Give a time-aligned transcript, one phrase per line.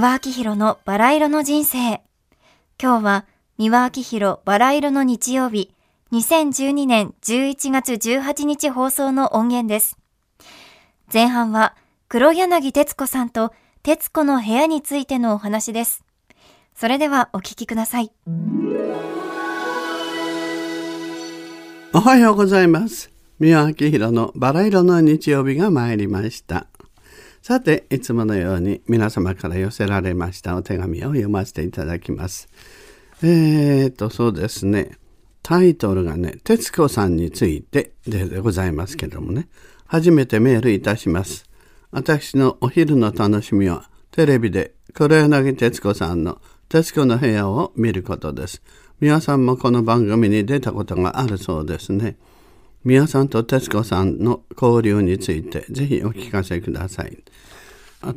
[0.00, 2.00] 三輪明宏のバラ色の人生。
[2.82, 3.26] 今日は
[3.58, 5.74] 三輪明宏バラ色の日曜日、
[6.10, 9.98] 2012年11月18日放送の音源です。
[11.12, 11.76] 前半は
[12.08, 16.02] 黒柳徹子さんと徹子の部屋についてのお話です。
[16.74, 18.10] それではお聞きください。
[21.92, 23.10] おはようございます。
[23.38, 26.69] 三輪明宏のバラ色の日曜日が参りました。
[27.42, 32.48] さて、いつものように皆様から寄せられましたお手紙を読ませていただきます。
[33.22, 34.92] えーと、そうですね。
[35.42, 39.48] タイトルがね、徹子さんについてでございますけどもね。
[39.86, 41.46] 初めてメールいたします。
[41.90, 48.62] 私のお昼の楽しみは、テレビで黒柳徹子さんの徹子の部屋を見ることです。
[49.00, 52.18] 皆さんもこの番組に出たことがあるそうですね。
[52.84, 57.18] 宮さんと徹子さんの交流についてぜひお聞かせください。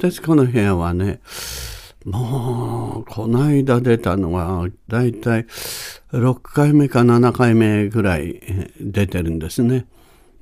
[0.00, 1.20] 徹子の部屋はね、
[2.04, 5.46] もう、この間出たのは、だいたい
[6.12, 8.40] 6回目か7回目ぐらい
[8.80, 9.86] 出てるんですね。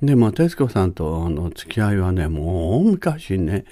[0.01, 3.65] でも、徹子さんとの付き合いはね、もう昔ね、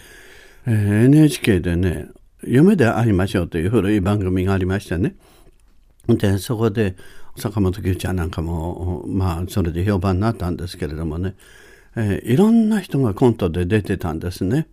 [0.66, 2.10] NHK でね、
[2.44, 5.16] 夢で会いましょうという古い番組がありましてね。
[6.10, 6.96] で、そこで、
[7.38, 11.36] 坂本九ちゃんなんかも、まあ、それで評判になったんですけれどもね、
[11.96, 14.68] えー、いろんな人がコントで出てたんですね。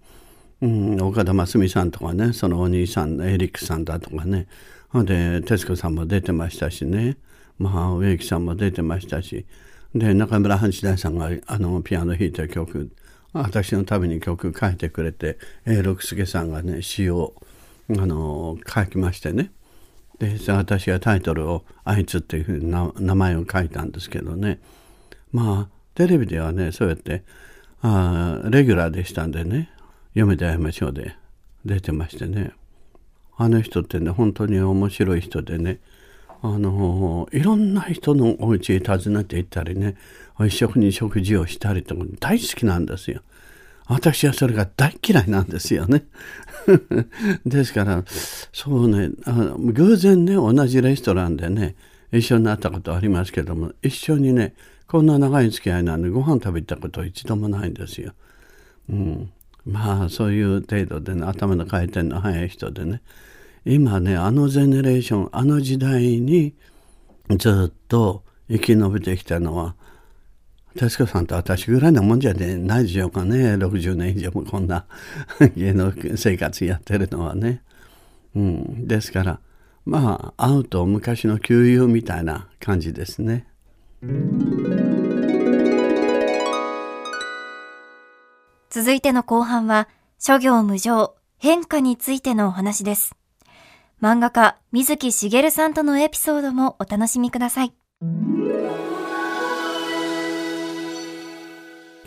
[0.62, 4.46] うん、岡田真澄さんとかね、そのお兄さん、エリックさんだとかね、
[4.94, 7.16] で、徹子さんも出てましたしね、
[7.58, 9.44] まあ、植木さんも出てましたし、
[9.94, 12.90] で、中村半次大さんがあのピアノ弾いた曲、
[13.32, 17.34] 私のために曲書いてくれて、六輔さんがね、詩を
[17.90, 19.50] あの書きましてね、
[20.18, 24.60] で私はタイトルを「あいつ」っていうふうに名前を書いたんですけどね。
[25.32, 27.22] まあテレビではねそうやって
[27.82, 29.70] あレギュラーでしたんでね
[30.14, 31.16] 「読めて会いましょう」で
[31.64, 32.52] 出てましてね。
[33.36, 35.80] あの人ってね本当に面白い人でね。
[36.42, 39.96] あのいろんな人のお家へ訪ねて行ったりね。
[40.40, 43.22] 一緒に食事をしたりとか大好きなんですよ。
[43.86, 46.04] 私はそれが大嫌いなんですよね。
[47.44, 48.04] ですから、
[48.52, 51.76] そうねあの、偶然ね、同じレストランでね、
[52.12, 54.54] 一緒になったことありますけども、一緒にね、
[54.86, 58.12] こんな長い付き合いなんでご飯食べたこと一度もないんですよ。
[58.88, 59.30] うん。
[59.66, 63.02] まあ、そういう程度でね、頭の回転の速い人でね、
[63.64, 66.54] 今ね、あのゼネレーション、あの時代に
[67.38, 69.74] ずっと生き延びてきたのは、
[70.76, 73.54] 徹子さんと私ぐらいなもんじゃないでしょうかね。
[73.54, 74.86] 60年以上もこんな
[75.56, 77.62] 芸能生活やってるのはね。
[78.34, 78.88] うん。
[78.88, 79.40] ですから、
[79.86, 83.46] まあ、会うと昔の旧友みたいな感じですね。
[88.70, 93.14] 続いての後半は、諸行無常、変化についてのお話です。
[94.02, 97.72] 漫画家、水木しげるさんとのエピソードもお楽しみください。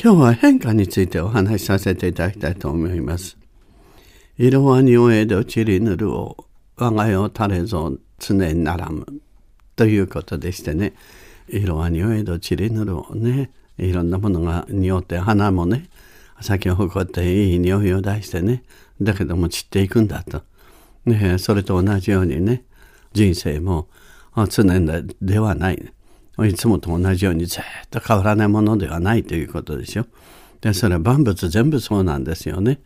[0.08, 3.38] 今日は変化についてお話しさせていただきたいと思います。
[4.38, 6.46] 色は匂えどちりぬるを
[6.78, 9.06] 我が世垂れぞ常にならむ
[9.76, 10.94] ということでしてね。
[11.50, 13.52] 色は匂えどちりぬるをね。
[13.78, 15.90] いろんなものが匂って花もね。
[16.40, 18.64] 咲き誇っていい匂いを出してね。
[19.02, 20.42] だけども散っていくんだと、
[21.06, 22.64] ね、それと同じようにね。
[23.12, 23.90] 人生も
[24.48, 24.64] 常
[25.22, 25.94] ではない。
[26.46, 30.06] いつもと同じようにずっと変わらないものではないということでしょ。
[30.62, 32.80] で、それは万物全部そうなんですよね。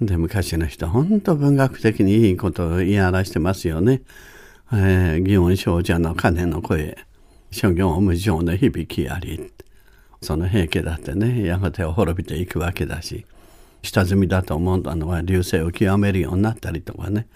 [0.00, 4.02] で、昔の人、本当文学的にいいことを言い表してますよね。
[4.72, 6.98] えー、祇園少女の鐘の声、
[7.50, 9.52] 諸行無常の響きあり。
[10.22, 13.26] その平家だってね、やがて滅びていくわけだし、
[13.82, 17.26] 下積みだと思ったのは流星を極めるようになったりとかね。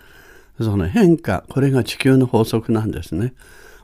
[0.60, 3.34] その変化、これが地球の法則なんですね。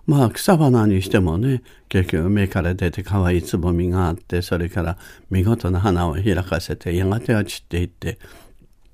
[0.07, 4.99] まあ草花にしてもね結局芽から出て可愛いつぼみがあってそれから
[5.31, 8.19] 見事な花を開かせてやがては散っていって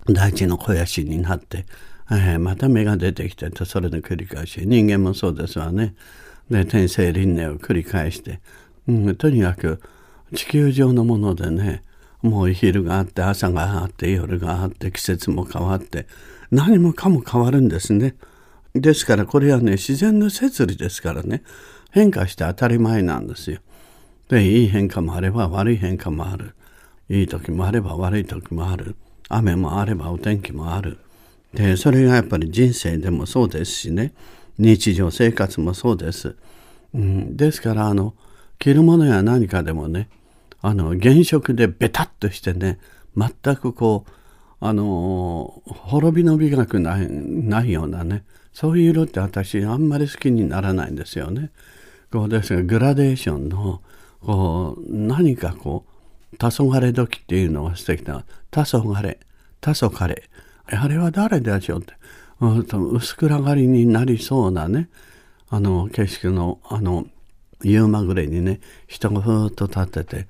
[0.06, 1.66] 大地の肥やしになって、
[2.10, 5.94] えー、また芽が出てきてとそれの繰り返し人間もそうですわね。
[6.50, 8.40] で天性輪廻を繰り返して、
[8.87, 9.82] うん、とにかく
[10.34, 11.82] 地球上のものでね
[12.22, 16.06] もう昼があって朝があって夜があって季節も変わって
[16.50, 18.14] 何もかも変わるんですね。
[18.74, 21.42] ですからこれはね自然の摂理ですからね
[21.90, 23.60] 変化して当たり前なんですよ。
[24.28, 26.54] でいい変化もあれば悪い変化もある。
[27.08, 28.94] いい時もあれば悪い時もある。
[29.30, 30.98] 雨もあればお天気もある。
[31.54, 34.12] でそれがやっぱり人生でもそうですしね
[34.58, 36.36] 日常生活もそうです。
[36.94, 38.14] うん、ですからあの
[38.58, 40.08] 着るものや何かでもね
[40.60, 42.78] あの原色でベタッとしてね
[43.16, 44.12] 全くこう
[44.60, 48.24] あの滅びの美学ないないようなね
[48.58, 51.50] そういう色って私あんまり好きにならないんですよね。
[52.10, 53.82] こうですがグラデーションの
[54.20, 55.84] こう何かこ
[56.32, 59.16] う黄昏時っていうのが素敵な黄昏。
[59.60, 60.22] 黄昏。
[60.66, 61.94] あれは誰でしょうって、
[62.40, 64.88] うん、薄暗がりになりそうなね。
[65.50, 67.06] あの景色のあの
[67.62, 68.58] 夕まぐれにね
[68.88, 70.26] 人がふーっと立ってて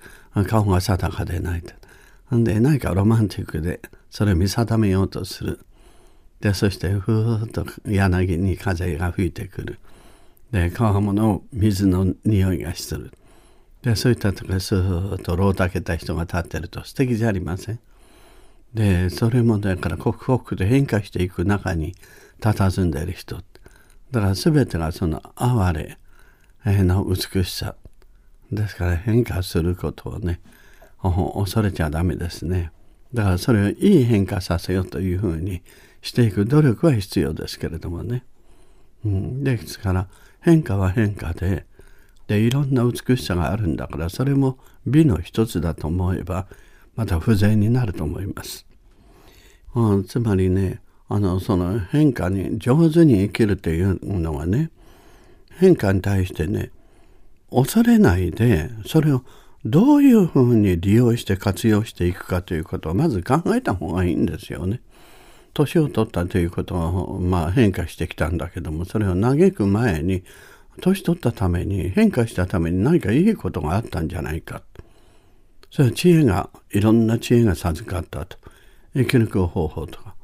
[0.47, 1.73] 顔が定かでないて。
[2.37, 5.61] んで何かロマンティックでそれを見定めようとする。
[6.41, 9.79] でそしてふーっと柳に風が吹いてくる。
[10.51, 13.13] で川もの水の匂いがする。
[13.83, 17.81] でそういったところスーッとろうたけた人が立ってると素敵じゃありません。
[18.75, 21.95] でそれもだから刻々と変化していく中に
[22.41, 23.37] 佇んでいる人。
[23.37, 25.99] だから全てがその哀れ
[26.65, 27.75] の美しさ。
[28.51, 30.41] ですから変化することをね
[31.03, 32.73] 恐れちゃダメですね。
[33.15, 35.63] だからそれをいい変化させようというふうに
[36.03, 38.25] していく努力は必要ですけれどもね、
[39.05, 40.09] うん、ですから
[40.41, 41.67] 変化は変化で
[42.27, 46.47] でいろんな美しさがあるんだからそれも美の一つだと思えば
[46.95, 48.67] また不全になると思います、
[49.75, 54.71] うん、つまりねあのその変化に上手に生きるというのはね
[55.57, 56.71] 変化に対してね
[57.51, 59.25] 恐れないでそれを
[59.65, 64.81] どういうふうに利用して活用していくかということをまず考えた方がいいんですよね。
[65.55, 70.23] 年を取ったということは、まあ、変化してきたんだけどもそれを嘆く前に
[70.81, 74.63] 年取ったために変化したために何かいいことがあったんじゃないか。
[75.71, 78.39] それは知恵がいろんな知恵が授かったと。
[78.95, 80.15] 生き抜く方法とか。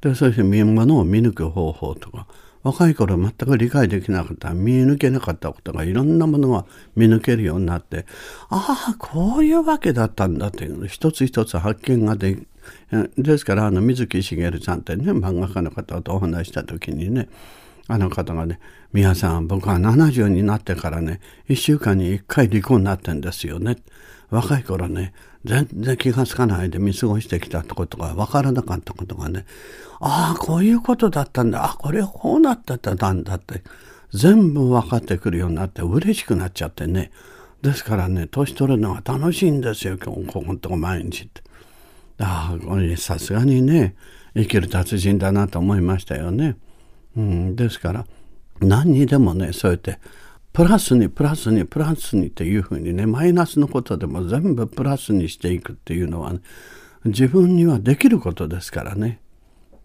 [0.00, 2.26] でそして見物を見抜く方法とか。
[2.62, 8.06] 若い頃全く理解できなかった見抜けなかったことがいろんなものが見抜けるようになって
[8.50, 12.46] ああこういうわけだったんだというの一つ一つ発見ができ
[13.16, 17.28] ですからあの水木しげるさんってね漫画家の方とお話した時にね
[17.88, 18.60] あの方がね
[18.92, 23.76] 「宮さん僕は70になってからね1週間に1回離婚になってんですよね」
[24.30, 25.12] 若い頃ね
[25.44, 29.46] 全然気が付かないで見過ごしてきたってことが分からなかったことがね
[30.00, 33.62] ああこういうことだったんだあこれこうなってたんだって
[34.12, 37.10] 全部分かってくるようになって嬉しくなっちゃってね
[37.62, 41.42] ですからね年取るのが楽しいんですよ今日ここのとこ毎日って。
[42.20, 43.94] ああこれさすがにね
[44.34, 46.56] 生きる達人だなと思いましたよね。
[47.16, 48.06] うん、ですから
[48.60, 49.98] 何にでもねそうやって
[50.52, 56.40] プラスにプラスにプラスにっていうふうにねマイナスのことでも全部プラスにしていくっていうのは、ね、
[57.04, 59.20] 自分にはできることですからね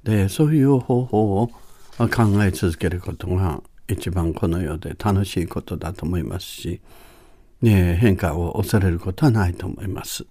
[0.04, 1.48] でそういう方法を
[1.98, 6.82] 考え続けることが一番この世で楽しいことだと思いますし、
[7.62, 10.26] ね、変化を恐れることはないと思います。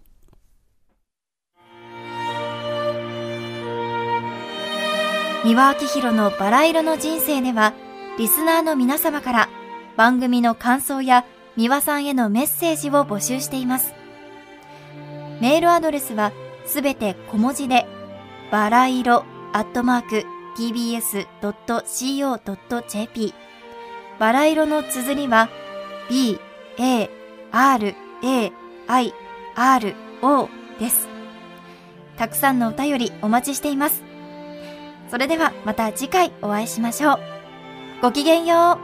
[5.44, 7.74] 三輪明宏のバラ色の人生では
[8.18, 9.48] リスナーの皆様から
[9.96, 11.24] 番組の感想や
[11.56, 13.94] 三輪さんへのメッセージを募集しています。
[15.40, 16.32] メールアドレスは
[16.66, 17.86] すべて小文字で、
[18.50, 20.24] バラ色アットマーク
[20.56, 21.24] tbs.co.jp
[24.18, 25.48] バラ色の綴りは
[26.08, 26.40] b,
[26.78, 27.10] a,
[27.50, 28.52] r, a,
[28.86, 29.14] i,
[29.54, 30.48] r, o
[30.78, 31.08] です。
[32.16, 34.02] たくさんのお便りお待ちしています。
[35.10, 37.18] それではまた次回お会いしましょう。
[38.02, 38.83] ごきげんよう。